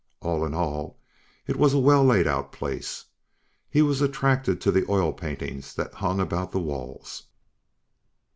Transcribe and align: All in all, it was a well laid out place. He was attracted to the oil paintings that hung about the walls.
All 0.19 0.43
in 0.43 0.55
all, 0.55 0.97
it 1.45 1.57
was 1.57 1.75
a 1.75 1.79
well 1.79 2.03
laid 2.03 2.25
out 2.25 2.51
place. 2.51 3.05
He 3.69 3.83
was 3.83 4.01
attracted 4.01 4.59
to 4.61 4.71
the 4.71 4.83
oil 4.89 5.13
paintings 5.13 5.75
that 5.75 5.93
hung 5.93 6.19
about 6.19 6.51
the 6.51 6.59
walls. 6.59 7.27